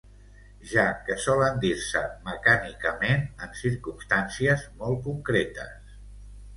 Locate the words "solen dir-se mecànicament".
1.25-3.29